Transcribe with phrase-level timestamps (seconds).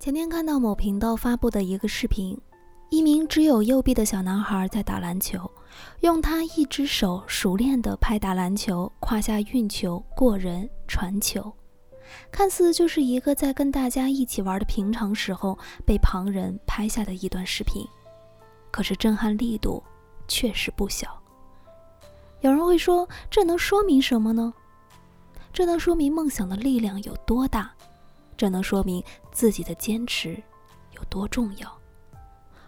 [0.00, 2.34] 前天看到某频道发布的一个视频，
[2.88, 5.38] 一名只有右臂的小男孩在打篮球，
[6.00, 11.52] 用他一只手熟练地拍打篮球，胯下运球、过人、传球，
[12.32, 17.86] 看似就是一个在跟大家一起玩的平常时候被旁人拍下的一段视频，
[18.70, 19.84] 可是震撼力度
[20.26, 21.14] 确实不小。
[22.40, 24.50] 有人会说，这能说明什么呢？
[25.52, 27.70] 这能说明梦想的力量有多大。
[28.40, 30.42] 这能说明自己的坚持
[30.96, 31.70] 有多重要。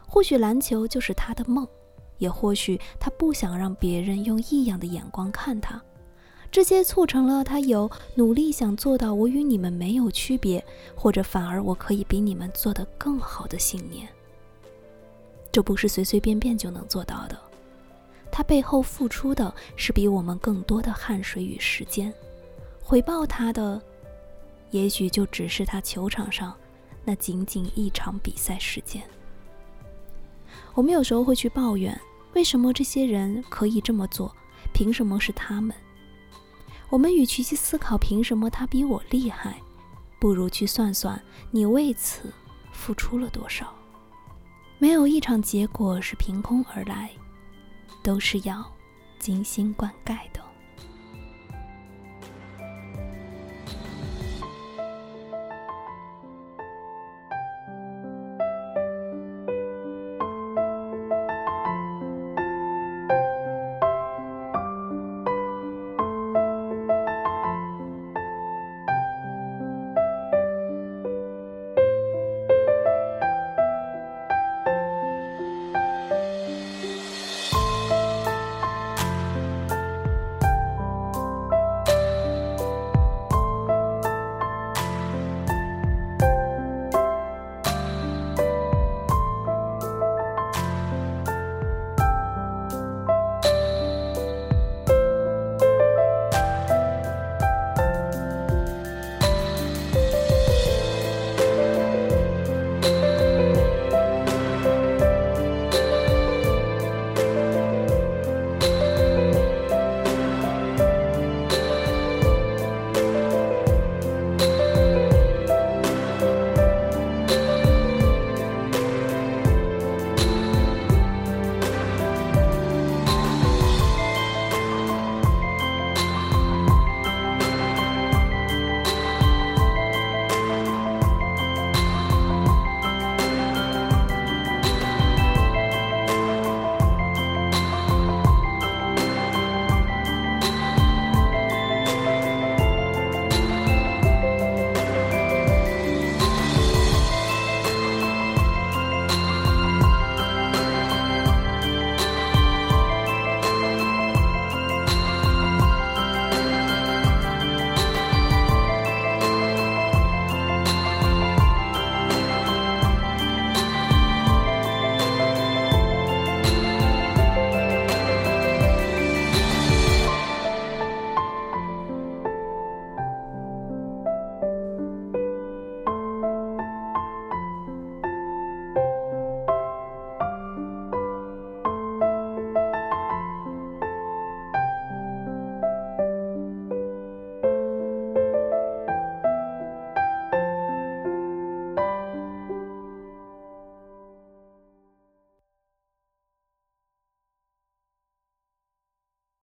[0.06, 1.66] 或许篮球就是他的梦，
[2.18, 5.82] 也或许他不想让别人用异样的眼光看他。
[6.50, 10.62] 这些促成了他有努力想做到我与你们没有区别，
[10.94, 14.06] 或者反而我可以比你们做得更好的信念。
[15.50, 17.38] 这不是随随便便就能做到的。
[18.30, 22.12] 他背后付出的是比我们更多的汗水与时间，
[22.82, 23.80] 回报他的。
[24.72, 26.52] 也许就只是他球场上
[27.04, 29.02] 那仅仅一场比赛时间。
[30.74, 31.98] 我们有时候会去抱怨，
[32.34, 34.34] 为什么这些人可以这么做？
[34.72, 35.76] 凭什么是他们？
[36.88, 39.60] 我们与其去思考凭什么他比我厉害，
[40.18, 42.32] 不如去算算你为此
[42.72, 43.74] 付出了多少。
[44.78, 47.10] 没有一场结果是凭空而来，
[48.02, 48.64] 都是要
[49.18, 50.40] 精心灌溉的。